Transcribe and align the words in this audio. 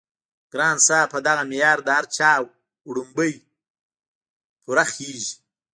ګران 0.53 0.77
صاحب 0.87 1.07
په 1.13 1.19
دغه 1.27 1.43
معيار 1.49 1.77
له 1.85 1.91
هر 1.97 2.05
چا 2.15 2.31
وړومبی 2.87 3.33
پوره 4.63 4.85
خيژي 4.93 5.31